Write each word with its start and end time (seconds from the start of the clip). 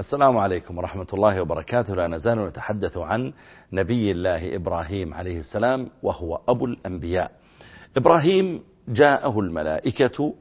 السلام 0.00 0.38
عليكم 0.38 0.78
ورحمة 0.78 1.06
الله 1.14 1.40
وبركاته. 1.40 1.94
لا 1.94 2.06
نزال 2.06 2.46
نتحدث 2.46 2.98
عن 2.98 3.32
نبي 3.72 4.10
الله 4.10 4.56
إبراهيم 4.56 5.14
عليه 5.14 5.38
السلام 5.38 5.88
وهو 6.02 6.40
أبو 6.48 6.64
الأنبياء. 6.64 7.30
إبراهيم 7.96 8.62
جاءه 8.88 9.40
الملائكة 9.40 10.34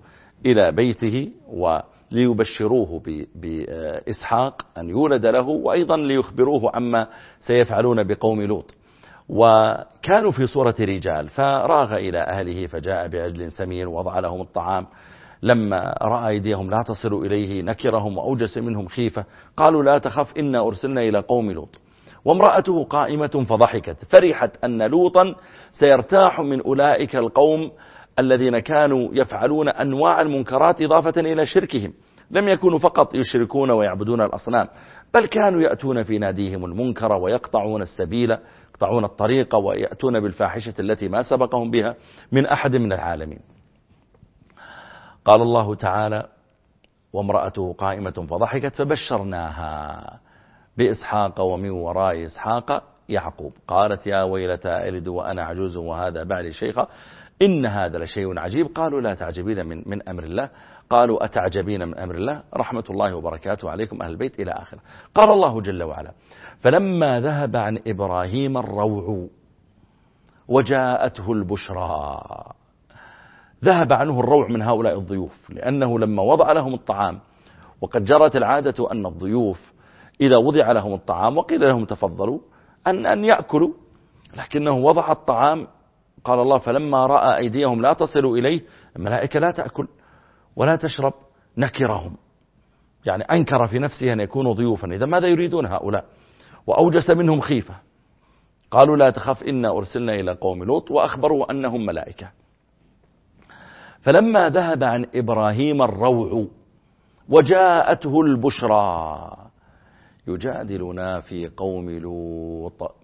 إلى 0.46 0.72
بيته 0.72 1.32
وليبشروه 1.48 3.02
بإسحاق 3.36 4.66
أن 4.78 4.90
يولد 4.90 5.26
له 5.26 5.48
وأيضا 5.48 5.98
ليخبروه 5.98 6.76
عما 6.76 7.08
سيفعلون 7.40 8.04
بقوم 8.04 8.42
لوط. 8.42 8.76
وكانوا 9.30 10.32
في 10.32 10.48
صورة 10.48 10.76
رجال 10.80 11.30
فراغ 11.30 11.98
إلى 11.98 12.20
أهله 12.20 12.68
فجاء 12.68 13.08
بعجل 13.08 13.52
سمين 13.52 13.88
وضع 13.88 14.20
لهم 14.20 14.42
الطعام 14.42 14.86
لما 15.44 15.98
رأى 16.02 16.28
أيديهم 16.28 16.70
لا 16.70 16.84
تصل 16.88 17.14
إليه 17.14 17.62
نكرهم 17.62 18.18
وأوجس 18.18 18.58
منهم 18.58 18.88
خيفة. 18.88 19.26
قالوا 19.58 19.84
لا 19.84 19.98
تخف 19.98 20.38
إنا 20.38 20.68
أرسلنا 20.68 21.02
إلى 21.02 21.20
قوم 21.20 21.52
لوط. 21.52 21.80
وامرأته 22.26 22.84
قائمة 22.84 23.46
فضحكت. 23.50 23.98
فرحت 24.10 24.64
أن 24.64 24.82
لوطا 24.84 25.36
سيرتاح 25.72 26.40
من 26.40 26.62
أولئك 26.62 27.16
القوم 27.16 27.72
الذين 28.20 28.60
كانوا 28.60 29.10
يفعلون 29.14 29.70
أنواع 29.70 30.22
المنكرات 30.22 30.82
إضافة 30.82 31.22
إلى 31.22 31.46
شركهم. 31.46 31.94
لم 32.32 32.48
يكونوا 32.48 32.80
فقط 32.80 33.16
يشركون 33.16 33.72
ويعبدون 33.72 34.22
الأصنام 34.22 34.68
بل 35.14 35.26
كانوا 35.26 35.62
يأتون 35.62 36.04
في 36.04 36.18
ناديهم 36.18 36.66
المنكر 36.66 37.16
ويقطعون 37.16 37.82
السبيل 37.82 38.38
يقطعون 38.70 39.04
الطريق 39.04 39.56
ويأتون 39.56 40.20
بالفاحشة 40.20 40.74
التي 40.80 41.08
ما 41.08 41.22
سبقهم 41.22 41.72
بها 41.72 41.96
من 42.32 42.46
أحد 42.46 42.76
من 42.76 42.94
العالمين. 42.94 43.40
قال 45.30 45.42
الله 45.42 45.76
تعالى 45.76 46.28
وامرأته 47.14 47.74
قائمة 47.74 48.12
فضحكت 48.30 48.76
فبشرناها 48.76 50.20
بإسحاق 50.78 51.42
ومن 51.42 51.70
وراء 51.70 52.26
إسحاق 52.26 52.84
يعقوب. 53.10 53.54
قالت 53.68 54.08
يا 54.08 54.24
ويلتى 54.24 54.90
ألد 54.90 55.08
وأنا 55.08 55.44
عجوز 55.44 55.76
وهذا 55.76 56.24
بعلي 56.24 56.52
شيخا. 56.52 56.88
إن 57.42 57.66
هذا 57.66 57.98
لشيء 57.98 58.40
عجيب. 58.40 58.68
قالوا 58.76 59.02
لا 59.02 59.14
تعجبين 59.14 59.66
من, 59.66 59.84
من 59.86 60.10
أمر 60.10 60.24
الله. 60.24 60.50
قالوا 60.90 61.26
أتعجبين 61.26 61.88
من 61.88 61.98
أمر 61.98 62.16
الله؟ 62.16 62.44
رحمة 62.54 62.84
الله 62.90 63.16
وبركاته 63.16 63.70
عليكم 63.70 64.02
أهل 64.02 64.12
البيت 64.12 64.40
إلى 64.40 64.52
آخره. 64.52 64.80
قال 65.16 65.30
الله 65.30 65.62
جل 65.62 65.84
وعلا 65.84 66.12
فلما 66.60 67.22
ذهب 67.22 67.56
عن 67.56 67.80
إبراهيم 67.88 68.58
الروع 68.58 69.28
وجاءته 70.48 71.32
البشرى 71.32 72.20
ذهب 73.66 73.94
عنه 73.94 74.20
الروع 74.20 74.48
من 74.48 74.62
هؤلاء 74.62 74.98
الضيوف 74.98 75.50
لأنه 75.50 76.00
لما 76.00 76.24
وضع 76.24 76.52
لهم 76.52 76.74
الطعام 76.74 77.20
وقد 77.82 78.04
جرت 78.04 78.36
العادة 78.36 78.92
أن 78.92 79.06
الضيوف 79.06 79.74
إذا 80.22 80.38
وضع 80.38 80.72
لهم 80.72 80.94
الطعام 80.94 81.38
وقيل 81.38 81.62
لهم 81.62 81.86
تفضلوا 81.86 82.40
أن, 82.88 83.06
أن 83.06 83.26
يأكلوا 83.26 83.74
لكنه 84.38 84.78
وضع 84.78 85.12
الطعام 85.12 85.68
قال 86.24 86.40
الله 86.40 86.58
فلما 86.58 87.06
رأى 87.06 87.38
أيديهم 87.38 87.82
لا 87.82 87.94
تصل 87.94 88.26
إليه 88.26 88.62
الملائكة 88.96 89.40
لا 89.40 89.52
تأكل 89.52 89.88
ولا 90.56 90.76
تشرب 90.76 91.14
نكرهم. 91.58 92.18
يعني 93.06 93.24
أنكر 93.24 93.68
في 93.68 93.80
نفسه 93.80 94.14
أن 94.14 94.20
يكونوا 94.20 94.54
ضيوفا. 94.54 94.88
إذا 94.88 95.06
ماذا 95.06 95.28
يريدون 95.28 95.66
هؤلاء؟ 95.66 96.06
وأوجس 96.68 97.10
منهم 97.10 97.42
خيفة. 97.42 97.76
قالوا 98.72 98.98
لا 98.98 99.10
تخف 99.10 99.44
إنا 99.44 99.78
أرسلنا 99.78 100.14
إلى 100.16 100.32
قوم 100.32 100.64
لوط 100.64 100.92
وأخبروا 100.92 101.52
أنهم 101.52 101.86
ملائكة. 101.86 102.32
فلما 104.02 104.50
ذهب 104.50 104.84
عن 104.84 105.06
إبراهيم 105.16 105.82
الروع 105.82 106.48
وجاءته 107.30 108.22
البشرى 108.22 109.32
يجادلنا 110.28 111.20
في 111.20 111.48
قوم 111.48 111.90
لوط 111.90 112.96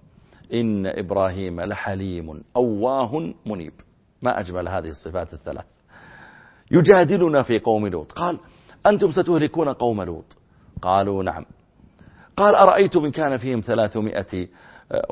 إن 0.53 0.87
إبراهيم 0.87 1.61
لحليم 1.61 2.43
أواه 2.55 3.33
منيب. 3.45 3.73
ما 4.21 4.39
أجمل 4.39 4.67
هذه 4.67 4.89
الصفات 4.89 5.33
الثلاث. 5.33 5.65
يجادلنا 6.71 7.43
في 7.43 7.59
قوم 7.59 7.87
لوط. 7.87 8.11
قال 8.11 8.39
أنتم 8.85 9.11
ستهلكون 9.11 9.69
قوم 9.69 10.01
لوط. 10.01 10.37
قالوا 10.81 11.23
نعم. 11.23 11.45
قال 12.37 12.55
أرأيتم 12.55 13.05
إن 13.05 13.11
كان 13.11 13.37
فيهم 13.37 13.59
ثلاثمائة 13.59 14.47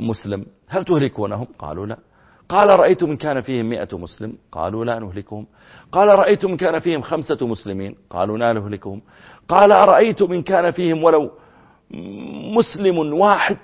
مسلم؟ 0.01 0.45
هل 0.67 0.85
تهلكونهم؟ 0.85 1.47
قالوا 1.59 1.85
لا. 1.85 1.97
قال 2.49 2.79
رأيتم 2.79 3.15
كان 3.15 3.41
فيهم 3.41 3.69
مئة 3.69 3.97
مسلم. 3.97 4.37
قالوا 4.51 4.85
لا 4.85 4.99
نهلكهم. 4.99 5.47
قال 5.91 6.07
رأيتم 6.07 6.57
كان 6.57 6.79
فيهم 6.79 7.01
خمسة 7.01 7.47
مسلمين. 7.47 7.95
قالوا 8.09 8.37
لا 8.37 8.53
نهلكهم. 8.53 9.01
قال 9.47 9.71
أرأيتم 9.71 10.33
إن 10.33 10.41
كان 10.41 10.71
فيهم 10.71 11.03
ولو 11.03 11.31
مسلم 12.57 12.97
واحد. 13.13 13.57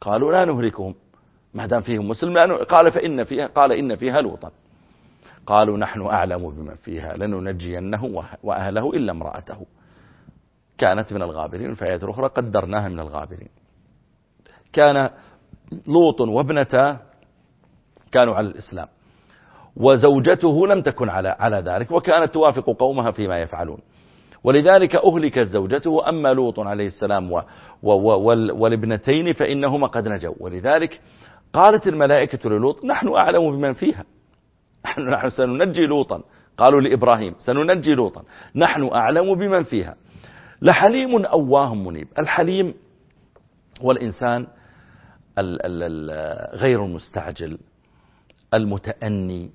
قالوا 0.00 0.32
لا 0.32 0.44
نهلكهم. 0.44 0.94
ما 1.54 1.66
دام 1.66 1.82
فيهم 1.82 2.08
مسلم 2.08 2.52
قال 2.52 2.92
فإن 2.92 3.24
فيها 3.24 3.46
قال 3.46 3.72
إن 3.72 3.96
فيها 3.96 4.20
لوطا. 4.20 4.50
قالوا 5.46 5.78
نحن 5.78 6.06
أعلم 6.06 6.50
بمن 6.50 6.74
فيها. 6.74 7.16
لننجينه 7.16 8.24
وأهله 8.42 8.90
إلا 8.90 9.12
امرأته. 9.12 9.66
كانت 10.78 11.12
من 11.12 11.22
الغابرين 11.22 11.74
في 11.74 11.84
آيات 11.84 12.04
أخرى 12.04 12.28
قدرناها 12.28 12.88
من 12.88 13.00
الغابرين. 13.00 13.48
كان 14.72 15.10
لوط 15.86 16.20
وابنته 16.20 17.13
كانوا 18.14 18.34
على 18.34 18.46
الإسلام. 18.46 18.88
وزوجته 19.76 20.66
لم 20.66 20.80
تكن 20.82 21.08
على 21.08 21.36
على 21.38 21.56
ذلك 21.56 21.90
وكانت 21.90 22.34
توافق 22.34 22.70
قومها 22.78 23.10
فيما 23.10 23.42
يفعلون. 23.42 23.78
ولذلك 24.44 24.96
أهلكت 24.96 25.46
زوجته 25.46 26.08
أما 26.08 26.32
لوط 26.32 26.60
عليه 26.60 26.86
السلام 26.86 27.32
و 27.32 27.42
و 27.82 27.90
والابنتين 28.60 29.32
فإنهما 29.32 29.86
قد 29.86 30.08
نجوا. 30.08 30.34
ولذلك 30.40 31.00
قالت 31.52 31.86
الملائكة 31.86 32.50
للوط 32.50 32.84
نحن 32.84 33.08
أعلم 33.14 33.50
بمن 33.56 33.72
فيها. 33.72 34.04
نحن, 34.86 35.10
نحن 35.10 35.30
سننجي 35.30 35.86
لوطا. 35.86 36.22
قالوا 36.56 36.80
لإبراهيم 36.80 37.34
سننجي 37.38 37.94
لوطا. 37.94 38.22
نحن 38.56 38.90
أعلم 38.94 39.34
بمن 39.34 39.62
فيها. 39.62 39.94
لحليم 40.62 41.26
أواه 41.26 41.74
منيب. 41.74 42.08
الحليم 42.18 42.74
هو 43.82 43.90
الإنسان 43.90 44.46
غير 46.54 46.84
المستعجل 46.84 47.58
المتأني 48.54 49.50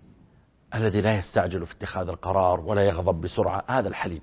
الذي 0.75 1.01
لا 1.01 1.17
يستعجل 1.17 1.65
في 1.65 1.73
اتخاذ 1.73 2.07
القرار 2.07 2.59
ولا 2.59 2.81
يغضب 2.81 3.21
بسرعة 3.21 3.63
هذا 3.67 3.87
الحليم. 3.87 4.21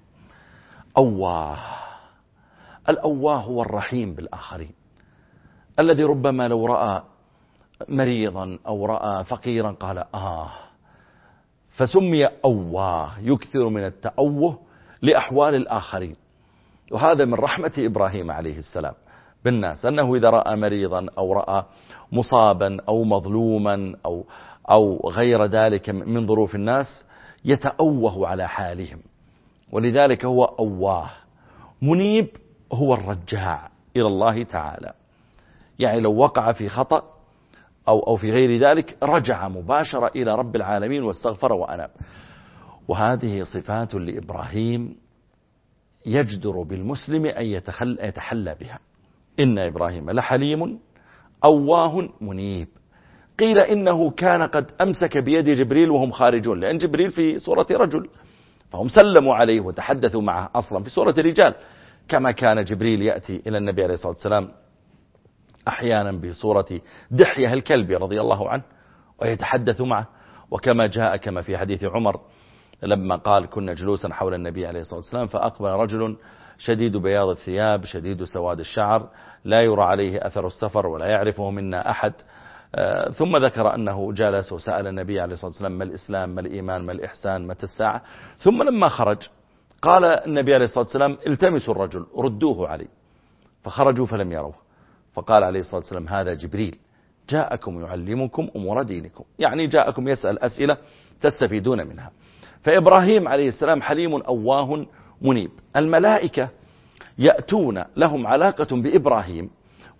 أواه. 0.97 1.59
الأواه 2.89 3.37
هو 3.37 3.63
الرحيم 3.63 4.15
بالآخرين. 4.15 4.73
الذي 5.79 6.03
ربما 6.05 6.49
لو 6.49 6.67
رأى 6.67 7.03
مريضا 7.89 8.59
أو 8.67 8.87
رأى 8.87 9.25
فقيرا 9.25 9.71
قال 9.71 9.99
آه. 10.15 10.51
فسمي 11.71 12.27
أواه 12.27 13.19
يكثر 13.21 13.69
من 13.69 13.85
التأوه 13.85 14.59
لأحوال 15.03 15.55
الآخرين. 15.55 16.17
وهذا 16.93 17.25
من 17.25 17.35
رحمة 17.35 17.73
إبراهيم 17.79 18.31
عليه 18.31 18.59
السلام. 18.59 18.95
بالناس. 19.47 19.87
أنه 19.87 20.15
إذا 20.15 20.31
رأى 20.31 20.57
مريضا 20.57 21.07
أو 21.19 21.33
رأى 21.33 21.65
مصابا 22.13 22.77
أو 22.89 23.05
مظلوما 23.05 23.95
أو, 24.07 24.25
أو 24.71 25.11
غير 25.11 25.45
ذلك 25.45 25.91
من 25.91 26.27
ظروف 26.27 26.55
الناس 26.55 27.05
يتأوه 27.45 28.29
على 28.29 28.49
حالهم. 28.49 28.99
ولذلك 29.73 30.25
هو 30.25 30.45
أواه. 30.45 31.11
منيب 31.83 32.29
هو 32.73 32.95
الرجاع 32.95 33.71
إلى 33.97 34.07
الله 34.07 34.43
تعالى. 34.43 34.93
يعني 35.79 36.01
لو 36.01 36.17
وقع 36.17 36.53
في 36.53 36.69
خطأ 36.69 37.03
أو, 37.89 38.01
أو 38.01 38.17
في 38.17 38.31
غير 38.31 38.59
ذلك 38.59 38.97
رجع 39.03 39.49
مباشرة 39.49 40.11
إلى 40.17 40.35
رب 40.35 40.57
العالمين 40.57 41.03
واستغفر 41.03 41.53
وأناب. 41.53 41.91
وهذه 42.89 43.43
صفات 43.43 43.95
لإبراهيم 43.95 44.97
يجدر 46.07 46.63
بالمسلم 46.63 47.27
أن 47.27 47.45
يتحلى 48.01 48.57
بها. 48.61 48.79
إن 49.41 49.59
إبراهيم 49.59 50.11
لحليم 50.11 50.79
أواه 51.45 52.09
منيب. 52.21 52.69
قيل 53.39 53.59
إنه 53.59 54.11
كان 54.11 54.43
قد 54.43 54.71
أمسك 54.81 55.19
بيد 55.19 55.45
جبريل 55.51 55.91
وهم 55.91 56.11
خارجون 56.11 56.61
لأن 56.61 56.79
جبريل 56.79 57.11
في 57.11 57.39
صورة 57.39 57.67
رجل 57.71 58.09
فهم 58.71 58.89
سلموا 58.89 59.35
عليه 59.35 59.61
وتحدثوا 59.61 60.23
معه 60.23 60.51
أصلا 60.55 60.83
في 60.85 60.91
صورة 60.91 61.15
رجال. 61.19 61.55
كما 62.09 62.31
كان 62.31 62.65
جبريل 62.65 63.03
يأتي 63.03 63.43
إلى 63.47 63.59
النبي 63.59 63.85
عليه 63.85 63.95
الصلاة 63.95 64.13
والسلام 64.13 64.49
أحيانا 65.69 66.13
بصورة 66.13 66.81
دحية 67.11 67.53
الكلب 67.53 67.91
رضي 67.91 68.21
الله 68.21 68.51
عنه 68.51 68.63
ويتحدث 69.23 69.81
معه. 69.81 70.09
وكما 70.51 70.87
جاء 70.87 71.17
كما 71.17 71.43
في 71.43 71.59
حديث 71.59 71.85
عمر 71.85 72.21
لما 72.83 73.17
قال 73.17 73.47
كنا 73.51 73.75
جلوسا 73.75 74.09
حول 74.13 74.35
النبي 74.35 74.67
عليه 74.67 74.81
الصلاة 74.81 74.97
والسلام 74.97 75.27
فأقبل 75.27 75.69
رجل 75.69 76.17
شديد 76.59 76.97
بياض 76.97 77.29
الثياب 77.29 77.85
شديد 77.85 78.25
سواد 78.25 78.61
الشعر 78.61 79.09
لا 79.45 79.63
يرى 79.63 79.83
عليه 79.83 80.27
أثر 80.27 80.47
السفر 80.47 80.87
ولا 80.87 81.07
يعرفه 81.07 81.51
منا 81.51 81.91
أحد. 81.91 82.13
آه، 82.75 83.11
ثم 83.11 83.37
ذكر 83.37 83.75
أنه 83.75 84.13
جلس 84.13 84.53
وسأل 84.53 84.87
النبي 84.87 85.21
عليه 85.21 85.35
الصلاة 85.35 85.51
والسلام 85.51 85.79
ما 85.79 85.85
الإسلام 85.85 86.29
ما 86.35 86.41
الإيمان 86.41 86.83
ما 86.83 86.93
الإحسان 86.93 87.47
متى 87.47 87.63
الساعة؟ 87.63 88.03
ثم 88.39 88.63
لما 88.63 88.89
خرج 88.89 89.19
قال 89.83 90.05
النبي 90.05 90.55
عليه 90.55 90.65
الصلاة 90.65 90.85
والسلام 90.85 91.17
التمسوا 91.27 91.75
الرجل 91.75 92.07
ردوه 92.17 92.69
علي. 92.69 92.89
فخرجوا 93.63 94.07
فلم 94.07 94.33
يروه. 94.33 94.55
فقال 95.15 95.45
عليه 95.45 95.61
الصلاة 95.61 95.81
والسلام 95.81 96.09
هذا 96.09 96.35
جبريل. 96.35 96.79
جاءكم 97.31 97.81
يعلمكم 97.81 98.49
أمور 98.57 98.83
دينكم. 98.83 99.25
يعني 99.39 99.67
جاءكم 99.67 100.09
يسأل 100.09 100.39
أسئلة 100.39 100.77
تستفيدون 101.21 101.87
منها. 101.87 102.11
فإبراهيم 102.63 103.29
عليه 103.29 103.49
السلام 103.49 103.83
حليم 103.83 104.15
أواه 104.15 104.87
منيب. 105.23 105.51
الملائكة 105.77 106.49
يأتون 107.19 107.85
لهم 107.97 108.27
علاقة 108.27 108.77
بإبراهيم 108.83 109.51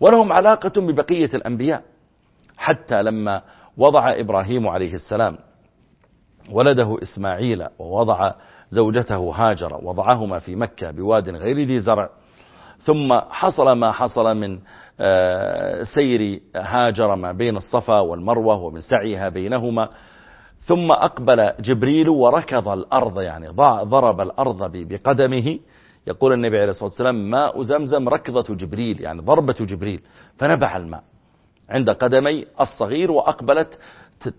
ولهم 0.01 0.33
علاقة 0.33 0.81
ببقية 0.81 1.31
الأنبياء. 1.35 1.83
حتى 2.59 3.03
لما 3.03 3.43
وضع 3.77 4.13
إبراهيم 4.21 4.69
عليه 4.69 4.95
السلام 4.95 5.39
ولده 6.51 6.99
إسماعيل 7.03 7.67
ووضع 7.79 8.33
زوجته 8.71 9.17
هاجر 9.35 9.81
وضعهما 9.83 10.39
في 10.39 10.57
مكة 10.57 10.91
بواد 10.91 11.29
غير 11.29 11.59
ذي 11.59 11.81
زرع 11.81 12.11
ثم 12.83 13.15
حصل 13.31 13.73
ما 13.73 13.93
حصل 13.93 14.37
من 14.37 14.59
آه، 15.01 15.83
سير 15.83 16.41
هاجر 16.57 17.15
ما 17.17 17.33
بين 17.33 17.57
الصفا 17.57 18.01
والمروة 18.01 18.57
ومن 18.57 18.81
سعيها 18.81 19.29
بينهما. 19.29 19.89
ثم 20.67 20.93
أقبل 20.93 21.53
جبريل 21.61 22.09
وركض 22.09 22.69
الأرض 22.69 23.21
يعني 23.21 23.49
ضرب 23.83 24.21
الأرض 24.21 24.71
بقدمه. 24.75 25.59
يقول 26.07 26.33
النبي 26.33 26.59
عليه 26.59 26.71
الصلاة 26.71 26.89
والسلام 26.89 27.31
ماء 27.31 27.63
زمزم 27.63 28.09
ركضة 28.09 28.55
جبريل 28.55 29.01
يعني 29.01 29.23
ضربة 29.23 29.55
جبريل. 29.61 30.01
فنبع 30.39 30.77
الماء 30.77 31.03
عند 31.69 31.91
قدمي 31.91 32.45
الصغير 32.61 33.11
وأقبلت 33.11 33.79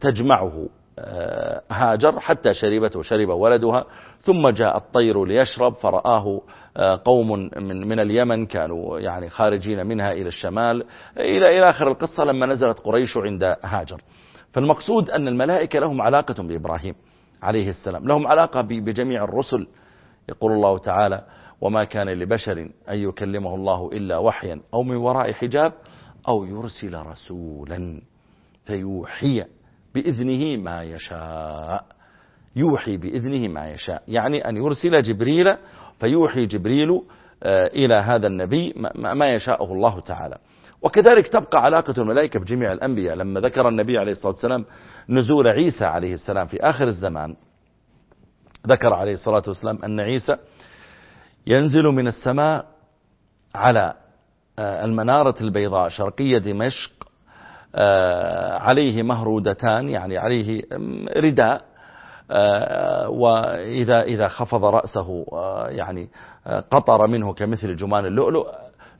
تجمعه 0.01 0.69
آه، 0.99 1.61
هاجر 1.71 2.19
حتى 2.19 2.53
شربت 2.53 2.95
وشرب 2.95 3.29
ولدها. 3.29 3.85
ثم 4.19 4.49
جاء 4.49 4.77
الطير 4.77 5.25
ليشرب 5.25 5.73
فرآه 5.73 6.41
آه، 6.77 7.01
قوم 7.05 7.31
من 7.57 7.87
من 7.87 7.99
اليمن 7.99 8.45
كانوا 8.45 8.99
يعني 8.99 9.29
خارجين 9.29 9.85
منها 9.85 10.11
إلى 10.11 10.27
الشمال. 10.27 10.85
إلى 11.17 11.57
إلى 11.57 11.69
آخر 11.69 11.87
القصة 11.87 12.23
لما 12.23 12.45
نزلت 12.45 12.79
قريش 12.79 13.17
عند 13.17 13.55
هاجر. 13.63 14.01
فالمقصود 14.53 15.09
أن 15.09 15.27
الملائكة 15.27 15.79
لهم 15.79 16.01
علاقة 16.01 16.43
بإبراهيم 16.43 16.95
عليه 17.43 17.69
السلام 17.69 18.07
لهم 18.07 18.27
علاقة 18.27 18.61
بجميع 18.61 19.23
الرسل. 19.23 19.67
يقول 20.29 20.51
الله 20.51 20.77
تعالى 20.77 21.23
وما 21.61 21.83
كان 21.83 22.09
لبشر 22.09 22.69
أن 22.89 22.97
يكلمه 22.97 23.55
الله 23.55 23.89
إلا 23.93 24.17
وحيا 24.17 24.61
أو 24.73 24.83
من 24.83 24.95
وراء 24.95 25.31
حجاب 25.31 25.73
أو 26.27 26.45
يرسل 26.45 26.95
رسولا 26.95 28.01
فيوحي 28.65 29.45
بإذنه 29.95 30.63
ما 30.63 30.83
يشاء. 30.83 31.85
يوحي 32.55 32.97
بإذنه 32.97 33.47
ما 33.47 33.69
يشاء 33.69 34.03
يعني 34.07 34.49
أن 34.49 34.57
يرسل 34.57 35.01
جبريل 35.01 35.55
فيوحي 35.99 36.45
جبريل 36.45 37.01
آه، 37.43 37.67
إلى 37.67 37.95
هذا 37.95 38.27
النبي 38.27 38.73
ما 38.95 39.35
يشاءه 39.35 39.73
الله 39.73 39.99
تعالى. 39.99 40.37
وكذلك 40.81 41.27
تبقى 41.27 41.59
علاقة 41.63 41.93
الملائكة 41.97 42.39
بجميع 42.39 42.71
الأنبياء. 42.71 43.15
لما 43.15 43.39
ذكر 43.39 43.69
النبي 43.69 43.97
عليه 43.97 44.11
الصلاة 44.11 44.33
والسلام 44.33 44.65
نزول 45.09 45.47
عيسى 45.47 45.85
عليه 45.85 46.13
السلام 46.13 46.47
في 46.47 46.57
آخر 46.61 46.87
الزمان 46.87 47.35
ذكر 48.67 48.93
عليه 48.93 49.13
الصلاة 49.13 49.43
والسلام 49.47 49.83
أن 49.83 49.99
عيسى 49.99 50.37
ينزل 51.47 51.83
من 51.83 52.07
السماء 52.07 52.65
على 53.55 53.93
آه، 54.59 54.85
المنارة 54.85 55.35
البيضاء 55.41 55.89
شرقية 55.89 56.37
دمشق 56.37 56.91
آه، 57.75 58.57
عليه 58.57 59.03
مهرودتان 59.03 59.89
يعني 59.89 60.17
عليه 60.17 60.63
رداء 61.17 61.61
آه، 62.31 63.09
وإذا 63.09 64.01
إذا 64.01 64.27
خفض 64.27 64.65
رأسه 64.65 65.25
يعني 65.69 66.09
قطر 66.71 67.07
منه 67.07 67.33
كمثل 67.33 67.75
جمان 67.75 68.05
اللؤلؤ 68.05 68.47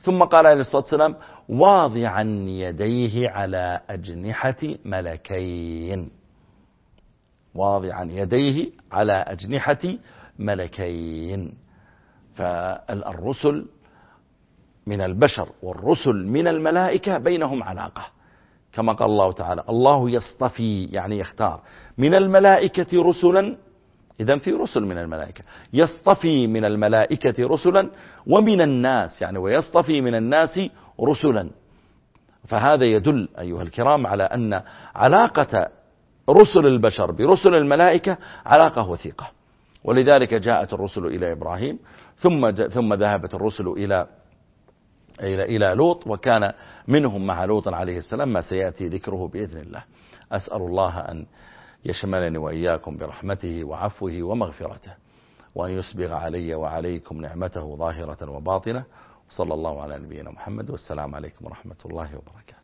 ثم 0.02 0.24
قال 0.24 0.46
عليه 0.48 0.62
الصلاة 0.62 0.82
والسلام 0.82 1.16
واضعا 1.50 2.22
يديه 2.48 3.30
على 3.30 3.82
أجنحة 3.90 4.76
ملكين. 4.86 6.10
واضعا 7.56 8.04
يديه 8.12 8.70
على 8.92 9.14
أجنحة 9.14 9.98
ملكين. 10.40 11.54
فالرسل 12.36 13.66
من 14.88 15.02
البشر 15.02 15.50
والرسل 15.64 16.28
من 16.28 16.48
الملائكة 16.48 17.18
بينهم 17.18 17.64
علاقة. 17.64 18.06
كما 18.74 18.94
قال 18.94 19.10
الله 19.10 19.32
تعالى 19.32 19.64
الله 19.70 20.10
يصطفي 20.10 20.86
يعني 20.86 21.20
يختار 21.20 21.62
من 21.98 22.14
الملائكة 22.16 23.04
رسلا 23.04 23.58
إذا 24.20 24.38
في 24.38 24.52
رسل 24.52 24.84
من 24.86 24.98
الملائكة. 24.98 25.44
يصطفي 25.74 26.48
من 26.48 26.66
الملائكة 26.66 27.48
رسلا 27.48 27.90
ومن 28.28 28.62
الناس 28.62 29.22
يعني 29.22 29.38
ويصطفي 29.38 30.02
من 30.02 30.16
الناس 30.16 30.60
رسلا. 31.02 31.50
فهذا 32.48 32.86
يدل 32.86 33.30
أيها 33.40 33.62
الكرام 33.62 34.08
على 34.08 34.24
أن 34.24 34.62
علاقة 34.96 35.70
رسل 36.30 36.66
البشر 36.66 37.12
برسل 37.12 37.56
الملائكة 37.56 38.18
علاقة 38.46 38.90
وثيقة. 38.90 39.32
ولذلك 39.84 40.34
جاءت 40.34 40.74
الرسل 40.74 41.06
إلى 41.06 41.32
إبراهيم 41.32 41.80
ثم 42.16 42.52
ثم 42.52 42.94
ذهبت 42.94 43.34
الرسل 43.34 43.68
إلى 43.68 44.08
إلى 45.22 45.44
إلى 45.44 45.74
لوط 45.76 46.08
وكان 46.08 46.54
منهم 46.88 47.26
مع 47.26 47.46
لوط 47.46 47.68
عليه 47.68 47.98
السلام 47.98 48.34
ما 48.34 48.42
سيأتي 48.42 48.88
ذكره 48.88 49.28
بإذن 49.28 49.60
الله. 49.60 49.84
أسأل 50.32 50.58
الله 50.58 51.00
أن 51.00 51.26
يشملني 51.86 52.38
وإياكم 52.38 52.98
برحمته 52.98 53.64
وعفوه 53.64 54.24
ومغفرته 54.24 54.94
وأن 55.56 55.72
يسبغ 55.72 56.14
علي 56.14 56.56
وعليكم 56.56 57.22
نعمته 57.22 57.76
ظاهرة 57.76 58.32
وباطنة. 58.32 58.84
وصلى 59.30 59.54
الله 59.54 59.82
على 59.82 59.98
نبينا 59.98 60.32
محمد 60.32 60.70
والسلام 60.70 61.16
عليكم 61.16 61.46
ورحمة 61.46 61.76
الله 61.86 62.10
وبركاته. 62.16 62.57